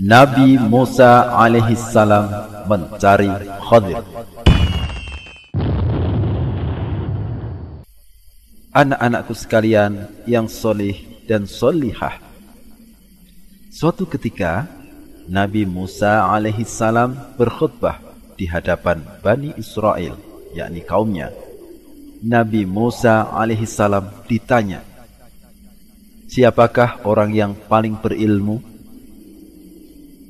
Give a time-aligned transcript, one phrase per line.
[0.00, 2.24] Nabi Musa alaihi salam
[2.64, 3.28] mencari
[3.60, 4.00] Khadir.
[8.72, 10.96] Anak-anakku sekalian yang solih
[11.28, 12.16] dan solihah.
[13.68, 14.64] Suatu ketika,
[15.28, 18.00] Nabi Musa alaihi salam berkhutbah
[18.40, 20.16] di hadapan Bani Israel,
[20.56, 21.28] yakni kaumnya.
[22.24, 24.80] Nabi Musa alaihi salam ditanya,
[26.32, 28.71] Siapakah orang yang paling berilmu?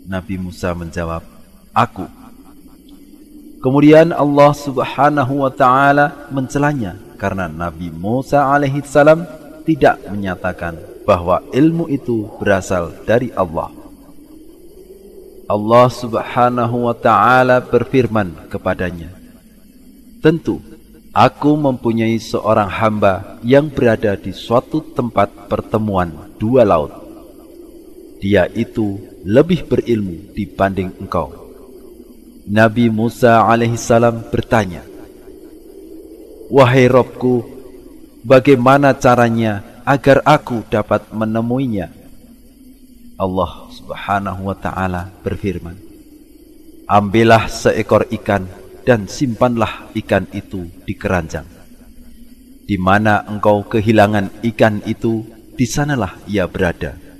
[0.06, 1.22] Nabi Musa menjawab,
[1.72, 2.04] Aku.
[3.62, 9.22] Kemudian Allah subhanahu wa ta'ala mencelanya karena Nabi Musa alaihi salam
[9.62, 10.74] tidak menyatakan
[11.06, 13.70] bahwa ilmu itu berasal dari Allah.
[15.46, 19.14] Allah subhanahu wa ta'ala berfirman kepadanya,
[20.22, 20.58] Tentu,
[21.14, 27.01] aku mempunyai seorang hamba yang berada di suatu tempat pertemuan dua laut.
[28.22, 31.34] Dia itu lebih berilmu dibanding engkau.
[32.46, 34.86] Nabi Musa alaihissalam bertanya,
[36.46, 37.42] Wahai Robku,
[38.22, 41.90] bagaimana caranya agar aku dapat menemuinya?
[43.18, 45.74] Allah subhanahu wa ta'ala berfirman,
[46.86, 48.46] Ambillah seekor ikan
[48.86, 51.46] dan simpanlah ikan itu di keranjang.
[52.62, 55.26] Di mana engkau kehilangan ikan itu,
[55.58, 57.11] di sanalah ia berada.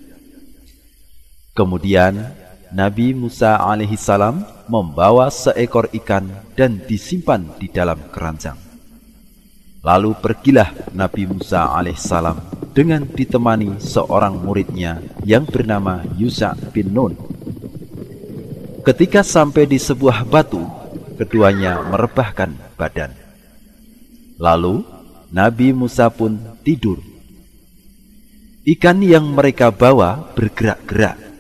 [1.53, 2.33] Kemudian
[2.72, 6.25] Nabi Musa alaihissalam membawa seekor ikan
[6.56, 8.56] dan disimpan di dalam keranjang.
[9.84, 12.41] Lalu pergilah Nabi Musa alaihissalam
[12.72, 17.12] dengan ditemani seorang muridnya yang bernama Yusa bin Nun.
[18.81, 20.65] Ketika sampai di sebuah batu,
[21.21, 23.12] keduanya merebahkan badan.
[24.41, 24.88] Lalu
[25.28, 26.97] Nabi Musa pun tidur.
[28.65, 31.31] Ikan yang mereka bawa bergerak-gerak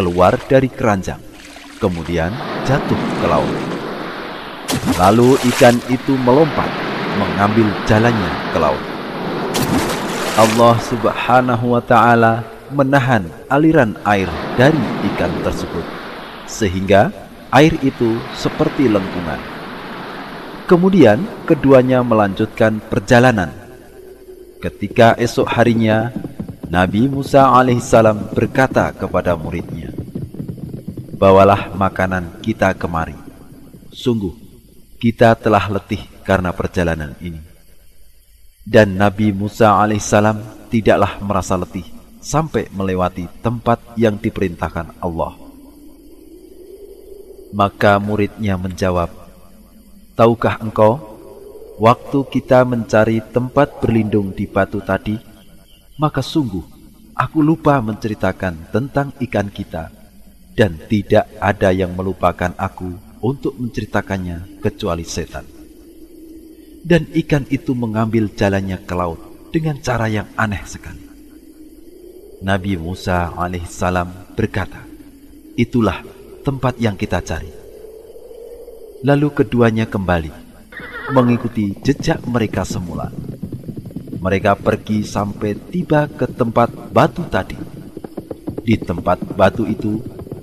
[0.00, 1.20] keluar dari keranjang,
[1.76, 2.32] kemudian
[2.64, 3.52] jatuh ke laut.
[4.96, 6.72] Lalu ikan itu melompat
[7.20, 8.84] mengambil jalannya ke laut.
[10.40, 12.40] Allah Subhanahu wa taala
[12.72, 14.80] menahan aliran air dari
[15.12, 15.84] ikan tersebut
[16.48, 17.12] sehingga
[17.52, 19.36] air itu seperti lengkungan.
[20.64, 23.52] Kemudian keduanya melanjutkan perjalanan.
[24.64, 26.08] Ketika esok harinya
[26.70, 29.90] Nabi Musa alaihissalam berkata kepada muridnya,
[31.18, 33.18] Bawalah makanan kita kemari.
[33.90, 34.30] Sungguh,
[35.02, 37.42] kita telah letih karena perjalanan ini.
[38.62, 41.90] Dan Nabi Musa alaihissalam tidaklah merasa letih
[42.22, 45.34] sampai melewati tempat yang diperintahkan Allah.
[47.50, 49.10] Maka muridnya menjawab,
[50.14, 51.02] Tahukah engkau,
[51.82, 55.29] waktu kita mencari tempat berlindung di batu tadi,
[56.00, 56.64] maka sungguh
[57.12, 59.92] aku lupa menceritakan tentang ikan kita,
[60.56, 65.60] dan tidak ada yang melupakan aku untuk menceritakannya kecuali setan
[66.84, 69.20] dan ikan itu mengambil jalannya ke laut
[69.52, 71.04] dengan cara yang aneh sekali.
[72.40, 74.80] Nabi Musa alaihissalam berkata,
[75.60, 76.00] Itulah
[76.40, 77.52] tempat yang kita cari.
[79.04, 80.32] Lalu keduanya kembali,
[81.12, 83.12] mengikuti jejak mereka semula.
[84.20, 87.56] Mereka pergi sampai tiba ke tempat batu tadi.
[88.60, 89.96] Di tempat batu itu,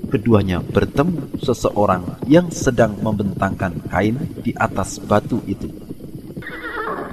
[0.10, 5.70] keduanya bertemu seseorang yang sedang membentangkan kain di atas batu itu.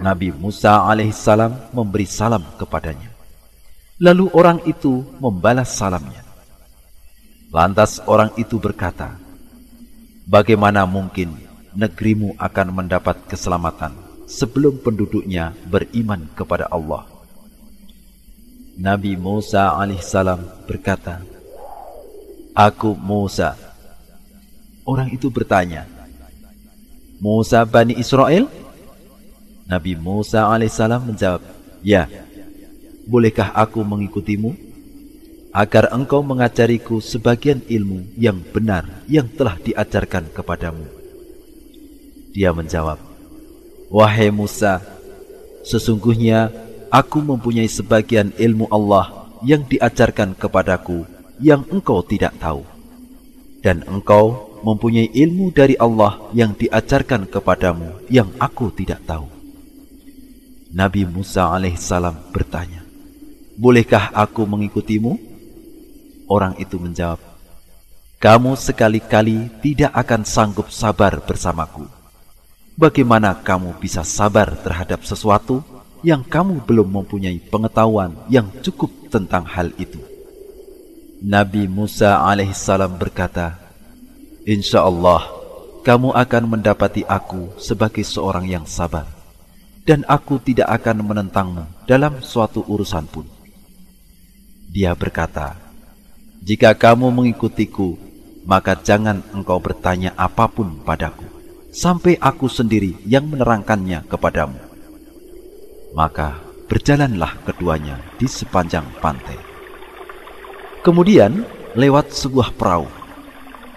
[0.00, 3.12] Nabi Musa alaihissalam memberi salam kepadanya.
[4.00, 6.24] Lalu orang itu membalas salamnya.
[7.52, 9.20] Lantas orang itu berkata,
[10.24, 11.36] Bagaimana mungkin
[11.76, 14.03] negerimu akan mendapat keselamatan
[14.34, 17.06] sebelum penduduknya beriman kepada Allah?
[18.74, 21.22] Nabi Musa alaihissalam berkata,
[22.54, 23.54] Aku Musa.
[24.82, 25.86] Orang itu bertanya,
[27.22, 28.50] Musa Bani Israel?
[29.70, 31.42] Nabi Musa alaihissalam menjawab,
[31.86, 32.10] Ya,
[33.06, 34.58] bolehkah aku mengikutimu?
[35.54, 40.82] Agar engkau mengajariku sebagian ilmu yang benar yang telah diajarkan kepadamu.
[42.34, 42.98] Dia menjawab,
[43.94, 44.82] Wahai Musa,
[45.62, 46.50] sesungguhnya
[46.90, 51.06] aku mempunyai sebagian ilmu Allah yang diajarkan kepadaku
[51.38, 52.66] yang engkau tidak tahu.
[53.62, 59.30] Dan engkau mempunyai ilmu dari Allah yang diajarkan kepadamu yang aku tidak tahu.
[60.74, 62.82] Nabi Musa alaihissalam bertanya,
[63.54, 65.14] Bolehkah aku mengikutimu?
[66.26, 67.22] Orang itu menjawab,
[68.18, 72.03] Kamu sekali-kali tidak akan sanggup sabar bersamaku.
[72.74, 75.62] Bagaimana kamu bisa sabar terhadap sesuatu
[76.02, 80.02] yang kamu belum mempunyai pengetahuan yang cukup tentang hal itu.
[81.24, 83.56] Nabi Musa alaihissalam berkata,
[84.44, 85.24] Insya Allah,
[85.86, 89.08] kamu akan mendapati aku sebagai seorang yang sabar,
[89.88, 93.24] dan aku tidak akan menentangmu dalam suatu urusan pun.
[94.68, 95.56] Dia berkata,
[96.44, 97.96] Jika kamu mengikutiku,
[98.44, 101.24] maka jangan engkau bertanya apa pun padaku,
[101.74, 104.74] sampai aku sendiri yang menerangkannya kepadamu
[105.94, 109.38] maka berjalanlah keduanya di sepanjang pantai.
[110.82, 111.46] Kemudian
[111.78, 112.90] lewat sebuah perahu.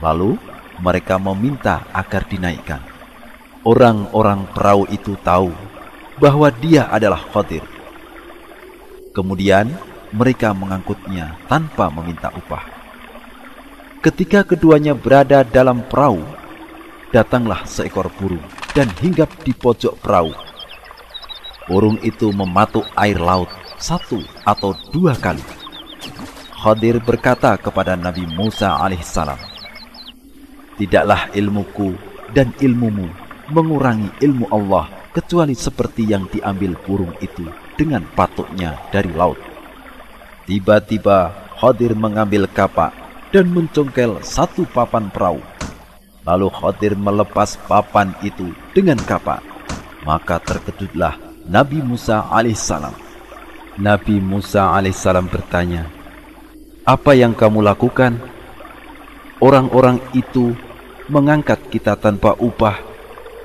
[0.01, 0.35] Lalu
[0.81, 2.81] mereka meminta agar dinaikkan.
[3.61, 5.53] Orang-orang perahu itu tahu
[6.17, 7.63] bahwa dia adalah Khadir.
[9.13, 9.69] Kemudian
[10.09, 12.65] mereka mengangkutnya tanpa meminta upah.
[14.01, 16.21] Ketika keduanya berada dalam perahu,
[17.13, 18.43] datanglah seekor burung
[18.75, 20.47] dan hinggap di pojok perahu
[21.67, 25.43] burung itu mematuk air laut satu atau dua kali.
[26.57, 29.37] Khadir berkata kepada Nabi Musa alaihissalam,
[30.79, 31.93] Tidaklah ilmuku
[32.33, 33.05] dan ilmumu
[33.53, 37.45] mengurangi ilmu Allah kecuali seperti yang diambil burung itu
[37.77, 39.37] dengan patuknya dari laut.
[40.49, 42.93] Tiba-tiba Khadir mengambil kapak
[43.29, 45.41] dan mencongkel satu papan perahu.
[46.27, 49.39] Lalu Khadir melepas papan itu dengan kapak.
[50.03, 51.15] Maka terkejutlah
[51.47, 52.91] Nabi Musa alaihissalam.
[53.79, 55.87] Nabi Musa alaihissalam bertanya,
[56.83, 58.19] "Apa yang kamu lakukan?"
[59.39, 60.51] Orang-orang itu
[61.07, 62.75] mengangkat kita tanpa upah,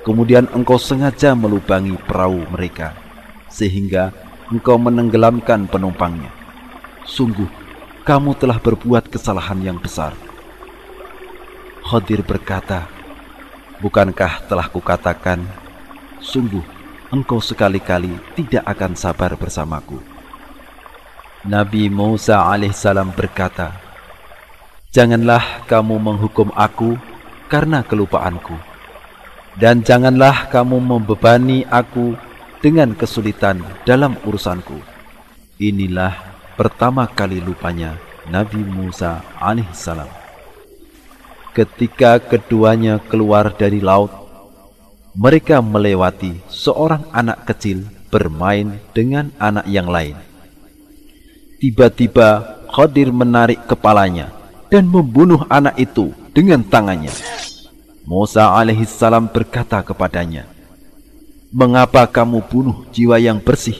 [0.02, 2.96] kemudian engkau sengaja melubangi perahu mereka,
[3.46, 4.10] sehingga
[4.50, 6.32] engkau menenggelamkan penumpangnya.
[7.04, 7.46] Sungguh,
[8.08, 10.16] kamu telah berbuat kesalahan yang besar.
[11.92, 12.88] Khadir berkata,
[13.84, 15.44] Bukankah telah kukatakan,
[16.24, 16.64] sungguh
[17.12, 20.00] engkau sekali-kali tidak akan sabar bersamaku.
[21.44, 23.76] Nabi Musa alaihissalam berkata,
[24.88, 26.96] Janganlah kamu menghukum aku
[27.52, 28.56] karena kelupaanku,
[29.60, 32.16] dan janganlah kamu membebani aku
[32.64, 34.80] dengan kesulitan dalam urusanku.
[35.60, 36.16] Inilah
[36.56, 38.00] pertama kali lupanya
[38.32, 40.21] Nabi Musa alaihissalam.
[41.52, 44.08] Ketika keduanya keluar dari laut,
[45.12, 50.16] mereka melewati seorang anak kecil bermain dengan anak yang lain.
[51.60, 54.32] Tiba-tiba Khadir menarik kepalanya
[54.72, 57.12] dan membunuh anak itu dengan tangannya.
[58.08, 60.48] Musa alaihissalam berkata kepadanya,
[61.52, 63.76] Mengapa kamu bunuh jiwa yang bersih?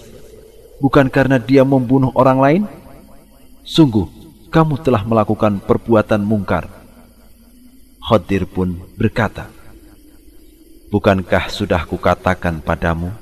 [0.77, 2.63] Bukan karena dia membunuh orang lain?
[3.65, 4.05] Sungguh,
[4.53, 6.82] kamu telah melakukan perbuatan mungkar.
[8.03, 9.47] Khadir pun berkata,
[10.91, 13.15] Bukankah sudah kukatakan padamu,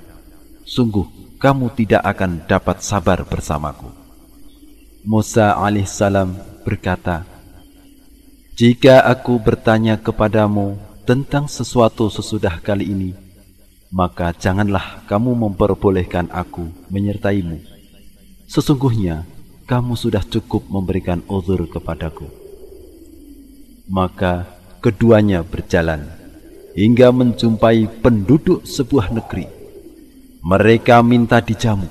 [0.64, 3.92] sungguh kamu tidak akan dapat sabar bersamaku.
[5.04, 6.32] Musa alaihissalam
[6.64, 7.28] berkata,
[8.56, 13.10] Jika aku bertanya kepadamu tentang sesuatu sesudah kali ini,
[13.92, 17.60] maka janganlah kamu memperbolehkan aku menyertaimu.
[18.48, 19.28] Sesungguhnya
[19.70, 22.26] kamu sudah cukup memberikan uzur kepadaku.
[23.86, 26.08] Maka keduanya berjalan
[26.72, 29.46] hingga menjumpai penduduk sebuah negeri.
[30.40, 31.86] Mereka minta dijamu,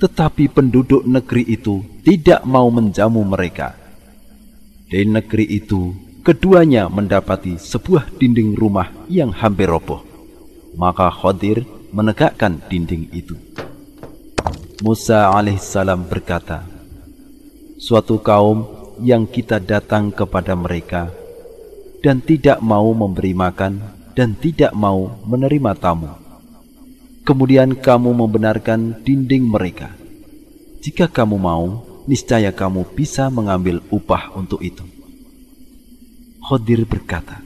[0.00, 3.76] tetapi penduduk negeri itu tidak mau menjamu mereka.
[4.88, 5.92] Di negeri itu,
[6.24, 10.00] keduanya mendapati sebuah dinding rumah yang hampir roboh.
[10.80, 13.36] Maka Khadir menegakkan dinding itu.
[14.80, 16.64] Musa alaihissalam berkata,
[17.76, 18.64] Suatu kaum
[19.04, 21.12] yang kita datang kepada mereka
[22.04, 23.80] dan tidak mau memberi makan
[24.12, 26.12] dan tidak mau menerima tamu.
[27.24, 29.88] Kemudian kamu membenarkan dinding mereka.
[30.84, 34.84] Jika kamu mau, niscaya kamu bisa mengambil upah untuk itu.
[36.44, 37.40] Khodir berkata,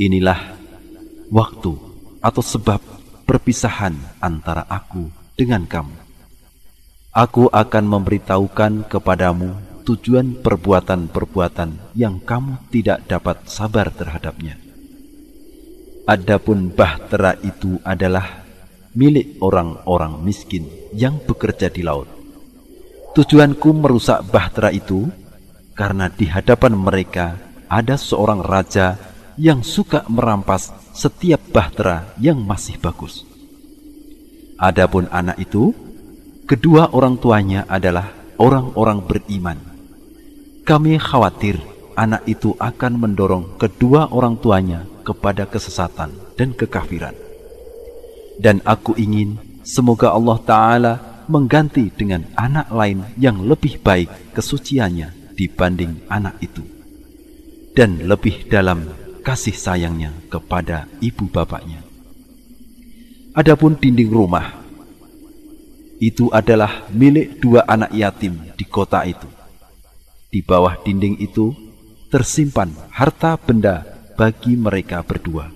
[0.00, 0.56] Inilah
[1.28, 1.76] waktu
[2.24, 2.80] atau sebab
[3.28, 5.92] perpisahan antara aku dengan kamu.
[7.12, 9.52] Aku akan memberitahukan kepadamu
[9.84, 14.70] tujuan perbuatan-perbuatan yang kamu tidak dapat sabar terhadapnya
[16.10, 18.42] Adapun bahtera itu adalah
[18.98, 22.10] milik orang-orang miskin yang bekerja di laut.
[23.14, 25.06] Tujuanku merusak bahtera itu
[25.78, 27.38] karena di hadapan mereka
[27.70, 28.98] ada seorang raja
[29.38, 33.22] yang suka merampas setiap bahtera yang masih bagus.
[34.58, 35.70] Adapun anak itu,
[36.50, 39.58] kedua orang tuanya adalah orang-orang beriman.
[40.70, 41.58] Kami khawatir
[41.98, 47.10] anak itu akan mendorong kedua orang tuanya kepada kesesatan dan kekafiran.
[48.38, 49.34] Dan aku ingin
[49.66, 50.92] semoga Allah Ta'ala
[51.26, 56.62] mengganti dengan anak lain yang lebih baik kesuciannya dibanding anak itu.
[57.74, 58.94] Dan lebih dalam
[59.26, 61.82] kasih sayangnya kepada ibu bapaknya.
[63.34, 64.54] Adapun dinding rumah,
[65.98, 69.39] itu adalah milik dua anak yatim di kota itu.
[70.30, 71.50] Di bawah dinding itu
[72.06, 73.82] tersimpan harta benda
[74.14, 75.50] bagi mereka berdua,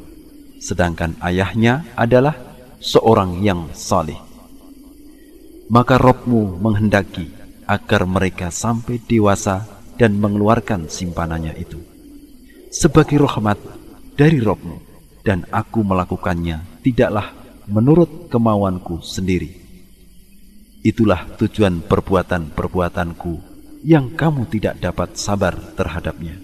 [0.58, 2.34] sedangkan ayahnya adalah
[2.82, 4.18] seorang yang saleh.
[5.70, 7.30] Maka Robmu menghendaki
[7.70, 9.64] agar mereka sampai dewasa
[9.94, 11.94] dan mengeluarkan simpanannya itu
[12.74, 13.54] sebagai rahmat
[14.18, 14.82] dari Robmu
[15.22, 17.30] dan aku melakukannya tidaklah
[17.70, 19.62] menurut kemauanku sendiri.
[20.82, 23.53] Itulah tujuan perbuatan-perbuatanku
[23.84, 26.40] yang kamu tidak dapat sabar terhadapnya.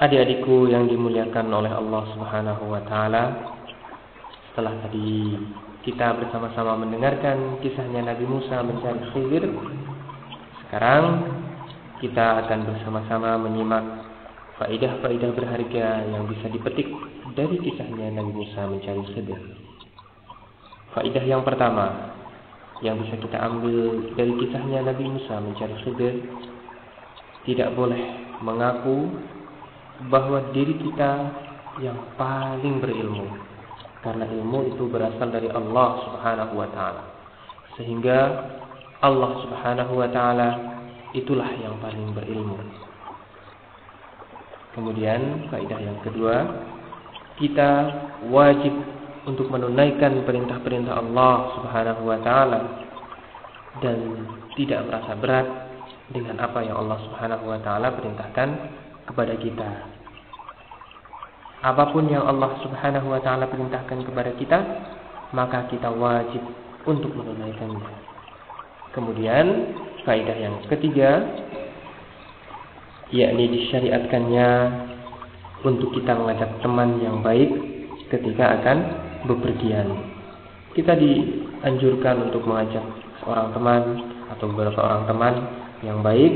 [0.00, 3.36] Adik-adikku yang dimuliakan oleh Allah Subhanahu wa taala,
[4.48, 5.36] setelah tadi
[5.84, 9.44] kita bersama-sama mendengarkan kisahnya Nabi Musa mencari Khidir.
[10.64, 11.04] Sekarang
[12.00, 13.84] kita akan bersama-sama menyimak
[14.56, 16.88] faidah-faidah berharga yang bisa dipetik
[17.36, 19.65] dari kisahnya Nabi Musa mencari Khidir.
[20.96, 22.16] Faidah yang pertama
[22.80, 26.24] yang bisa kita ambil dari kisahnya Nabi Musa mencari Khidir
[27.44, 28.00] tidak boleh
[28.40, 29.12] mengaku
[30.08, 31.36] bahwa diri kita
[31.84, 33.28] yang paling berilmu
[34.00, 37.04] karena ilmu itu berasal dari Allah Subhanahu wa taala.
[37.76, 38.18] Sehingga
[39.04, 40.48] Allah Subhanahu wa taala
[41.12, 42.56] itulah yang paling berilmu.
[44.72, 46.36] Kemudian kaidah yang kedua,
[47.36, 47.70] kita
[48.32, 48.95] wajib
[49.26, 52.60] untuk menunaikan perintah-perintah Allah Subhanahu wa taala
[53.82, 53.98] dan
[54.54, 55.46] tidak merasa berat
[56.14, 58.48] dengan apa yang Allah Subhanahu wa taala perintahkan
[59.10, 59.96] kepada kita
[61.66, 64.58] apa pun yang Allah Subhanahu wa taala perintahkan kepada kita,
[65.34, 66.38] maka kita wajib
[66.84, 67.90] untuk menunaikannya.
[68.94, 69.74] Kemudian
[70.06, 71.26] kaidah yang ketiga
[73.10, 74.50] yakni disyariatkannya
[75.66, 77.50] untuk kita mengajak teman yang baik
[78.14, 78.78] ketika akan
[79.24, 79.88] bepergian.
[80.76, 82.84] Kita dianjurkan untuk mengajak
[83.24, 83.82] seorang teman
[84.36, 85.34] atau beberapa orang teman
[85.80, 86.32] yang baik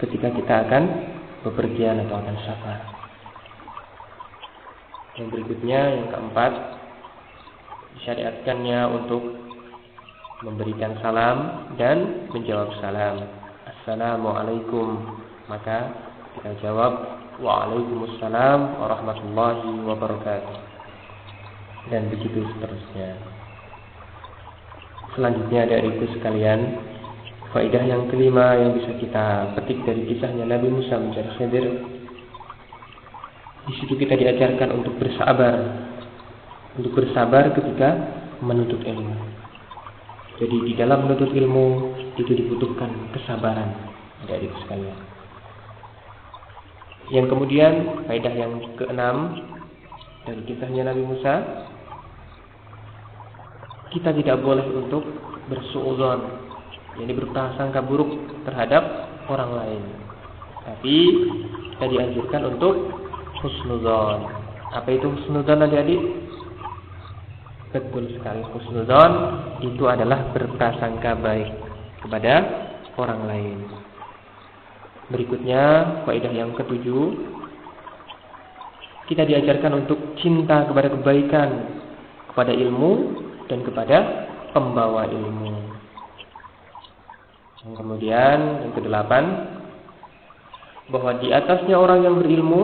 [0.00, 0.82] ketika kita akan
[1.44, 2.80] bepergian atau akan safar.
[5.20, 6.52] Yang berikutnya yang keempat
[8.00, 9.22] disyariatkannya untuk
[10.42, 13.22] memberikan salam dan menjawab salam.
[13.64, 15.20] Assalamualaikum.
[15.46, 15.92] Maka
[16.40, 16.92] kita jawab
[17.34, 20.73] Waalaikumsalam warahmatullahi wabarakatuh.
[21.92, 23.20] Dan begitu seterusnya.
[25.14, 26.60] Selanjutnya dari itu sekalian,
[27.54, 31.66] faidah yang kelima yang bisa kita petik dari kisahnya Nabi Musa mencari Khidir
[33.64, 35.56] di situ kita diajarkan untuk bersabar,
[36.76, 37.96] untuk bersabar ketika
[38.44, 39.16] menuntut ilmu.
[40.36, 43.72] Jadi di dalam menuntut ilmu itu dibutuhkan kesabaran
[44.28, 44.98] dari sekalian.
[47.08, 47.72] Yang kemudian
[48.04, 49.16] faedah yang keenam
[50.28, 51.34] dari kisahnya Nabi Musa,
[53.94, 55.06] kita tidak boleh untuk
[55.46, 56.20] bersuudzon,
[56.98, 58.10] jadi berprasangka buruk
[58.42, 58.82] terhadap
[59.30, 59.82] orang lain.
[60.64, 60.96] Tapi
[61.76, 62.74] kita dianjurkan untuk
[63.38, 64.26] husnudon.
[64.74, 66.02] Apa itu husnudon adik-adik?
[67.70, 69.12] Betul sekali husnudon
[69.62, 71.50] itu adalah berprasangka baik
[72.02, 72.34] kepada
[72.98, 73.58] orang lain.
[75.12, 75.62] Berikutnya
[76.08, 77.12] kaidah yang ketujuh
[79.04, 81.50] kita diajarkan untuk cinta kepada kebaikan,
[82.32, 83.96] kepada ilmu dan kepada
[84.54, 85.50] pembawa ilmu.
[87.64, 89.24] Yang kemudian yang kedelapan
[90.92, 92.62] bahwa di atasnya orang yang berilmu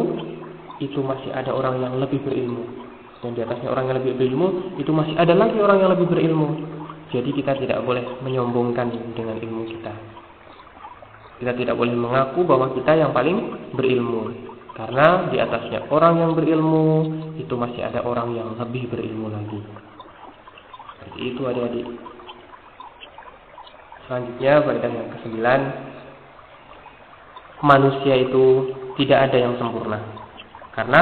[0.81, 2.65] itu masih ada orang yang lebih berilmu.
[3.21, 4.49] Dan di atasnya orang yang lebih berilmu
[4.81, 6.49] itu masih ada lagi orang yang lebih berilmu.
[7.11, 9.93] Jadi kita tidak boleh menyombongkan dengan ilmu kita.
[11.41, 14.49] Kita tidak boleh mengaku bahwa kita yang paling berilmu.
[14.77, 16.85] Karena di atasnya orang yang berilmu
[17.37, 19.61] itu masih ada orang yang lebih berilmu lagi
[21.21, 21.87] itu adik-adik
[24.11, 25.61] selanjutnya pada yang kesembilan.
[27.63, 30.03] Manusia itu tidak ada yang sempurna.
[30.75, 31.01] Karena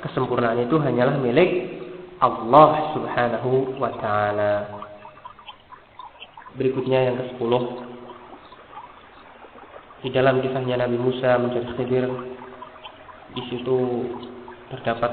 [0.00, 1.76] kesempurnaan itu hanyalah milik
[2.24, 4.54] Allah Subhanahu wa taala.
[6.56, 7.52] Berikutnya yang ke-10
[10.06, 12.08] di dalam kisahnya Nabi Musa mencari Khidir
[13.36, 13.76] di situ
[14.72, 15.12] terdapat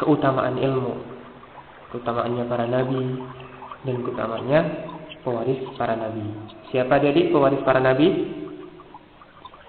[0.00, 1.04] keutamaan ilmu,
[1.92, 3.20] keutamaannya para nabi
[3.82, 4.60] dan keutamaannya
[5.22, 6.22] pewaris para nabi.
[6.70, 8.08] Siapa jadi pewaris para nabi?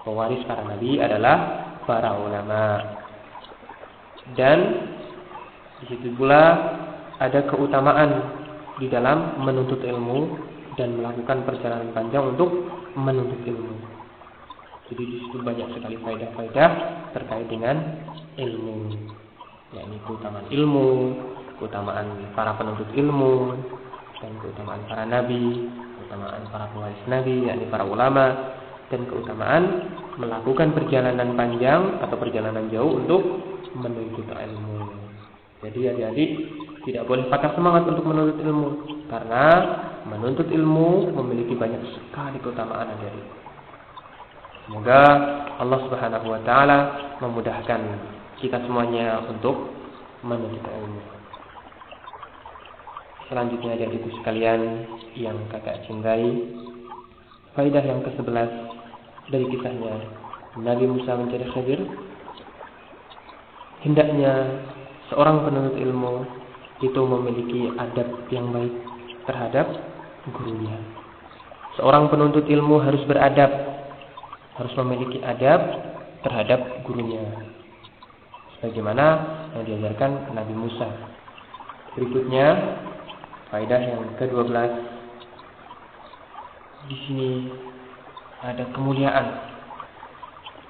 [0.02, 1.36] Pewaris para nabi adalah
[1.86, 2.64] para ulama.
[4.34, 4.58] Dan
[5.82, 6.42] di situ pula
[7.20, 8.10] ada keutamaan
[8.78, 10.34] di dalam menuntut ilmu
[10.74, 12.50] dan melakukan perjalanan panjang untuk
[12.98, 13.74] menuntut ilmu.
[14.90, 16.70] Jadi di situ banyak sekali faedah-faedah
[17.16, 17.80] terkait dengan
[18.36, 18.92] ilmu,
[19.72, 20.90] yakni keutamaan ilmu,
[21.56, 22.06] keutamaan
[22.36, 23.56] para penuntut ilmu,
[24.24, 25.68] dan keutamaan para nabi,
[26.00, 28.56] keutamaan para pewaris nabi, yakni para ulama,
[28.88, 29.64] dan keutamaan
[30.16, 33.20] melakukan perjalanan panjang atau perjalanan jauh untuk
[33.76, 34.80] menuntut ilmu.
[35.60, 36.30] Jadi adik-adik
[36.88, 38.68] tidak boleh patah semangat untuk menuntut ilmu
[39.12, 39.44] karena
[40.08, 43.28] menuntut ilmu memiliki banyak sekali keutamaan adik-adik.
[44.64, 45.00] Semoga
[45.60, 46.78] Allah Subhanahu wa taala
[47.20, 47.80] memudahkan
[48.40, 49.68] kita semuanya untuk
[50.24, 51.13] menuntut ilmu.
[53.32, 54.84] Selanjutnya adik-adikku sekalian
[55.16, 56.44] yang kakak cintai,
[57.56, 58.50] faidah yang ke-11
[59.32, 59.94] dari kisahnya
[60.60, 61.80] Nabi Musa mencari Khidir
[63.84, 64.64] hendaknya
[65.12, 66.14] seorang penuntut ilmu
[66.82, 68.74] itu memiliki adab yang baik
[69.24, 69.66] terhadap
[70.28, 70.76] gurunya.
[71.76, 73.50] Seorang penuntut ilmu harus beradab,
[74.56, 75.60] harus memiliki adab
[76.22, 77.24] terhadap gurunya.
[78.56, 79.06] Sebagaimana
[79.58, 80.88] yang diajarkan Nabi Musa.
[81.94, 82.46] Berikutnya,
[83.50, 84.54] faedah yang ke-12.
[86.88, 87.30] Di sini
[88.44, 89.26] ada kemuliaan.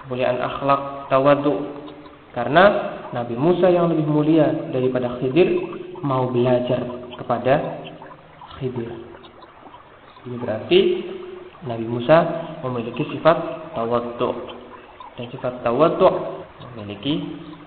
[0.07, 1.83] Kemuliaan akhlak tawadu.
[2.35, 2.65] Karena
[3.15, 5.55] Nabi Musa yang lebih mulia daripada Khidir
[6.03, 6.83] mau belajar
[7.15, 7.83] kepada
[8.59, 8.91] Khidir.
[10.27, 10.81] Ini berarti
[11.65, 12.17] Nabi Musa
[12.67, 14.31] memiliki sifat tawaddu
[15.15, 16.09] dan sifat tawaddu
[16.75, 17.23] memiliki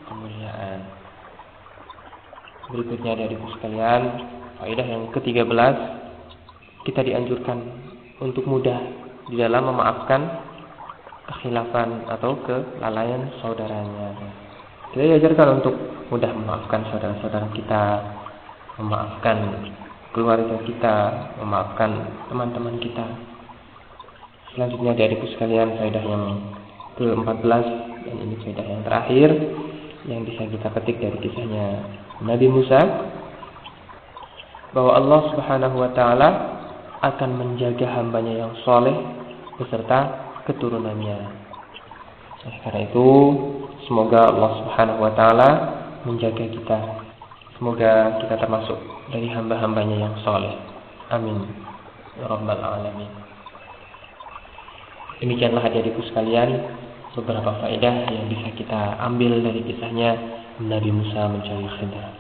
[0.10, 1.07] kemuliaan.
[2.68, 4.02] Berikutnya dari sekalian,
[4.60, 5.76] faedah yang ke-13
[6.84, 7.64] kita dianjurkan
[8.20, 8.76] untuk mudah
[9.32, 10.22] di dalam memaafkan
[11.32, 14.16] kekhilafan atau kelalaian saudaranya.
[14.92, 15.76] Kita diajarkan untuk
[16.12, 17.84] mudah memaafkan saudara-saudara kita,
[18.80, 19.38] memaafkan
[20.16, 20.96] keluarga kita,
[21.44, 21.92] memaafkan
[22.32, 23.04] teman-teman kita.
[24.56, 26.24] Selanjutnya dari sekalian, faedah yang
[27.00, 27.64] ke-14
[28.08, 29.30] dan ini faedah yang terakhir
[30.08, 31.84] yang bisa kita petik dari kisahnya
[32.26, 32.82] Nabi Musa
[34.74, 36.30] bahwa Allah Subhanahu wa taala
[37.02, 38.94] akan menjaga hambanya yang soleh
[39.62, 41.18] beserta keturunannya.
[42.46, 43.08] Oleh karena itu,
[43.86, 45.50] semoga Allah Subhanahu wa taala
[46.06, 46.80] menjaga kita.
[47.58, 48.78] Semoga kita termasuk
[49.10, 50.54] dari hamba-hambanya yang soleh.
[51.10, 51.42] Amin.
[52.18, 53.12] Ya Rabbal Alamin.
[55.18, 56.78] Demikianlah adik-adikku sekalian
[57.18, 60.14] beberapa faedah yang bisa kita ambil dari kisahnya
[60.58, 62.17] Nabi Musa mencari khidr.